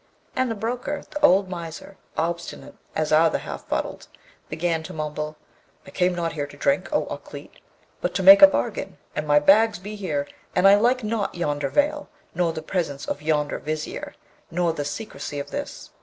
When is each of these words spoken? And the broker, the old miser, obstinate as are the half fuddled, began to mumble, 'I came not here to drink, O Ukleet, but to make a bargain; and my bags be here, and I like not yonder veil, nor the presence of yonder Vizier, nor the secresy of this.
And 0.35 0.49
the 0.49 0.55
broker, 0.55 1.03
the 1.11 1.23
old 1.23 1.47
miser, 1.47 1.95
obstinate 2.17 2.73
as 2.95 3.11
are 3.11 3.29
the 3.29 3.37
half 3.37 3.67
fuddled, 3.67 4.07
began 4.49 4.81
to 4.81 4.93
mumble, 4.95 5.35
'I 5.85 5.91
came 5.91 6.15
not 6.15 6.33
here 6.33 6.47
to 6.47 6.57
drink, 6.57 6.89
O 6.91 7.05
Ukleet, 7.05 7.59
but 8.01 8.15
to 8.15 8.23
make 8.23 8.41
a 8.41 8.47
bargain; 8.47 8.97
and 9.15 9.27
my 9.27 9.37
bags 9.37 9.77
be 9.77 9.95
here, 9.95 10.27
and 10.55 10.67
I 10.67 10.73
like 10.73 11.03
not 11.03 11.35
yonder 11.35 11.69
veil, 11.69 12.09
nor 12.33 12.51
the 12.51 12.63
presence 12.63 13.05
of 13.05 13.21
yonder 13.21 13.59
Vizier, 13.59 14.15
nor 14.49 14.73
the 14.73 14.85
secresy 14.85 15.37
of 15.39 15.51
this. 15.51 15.91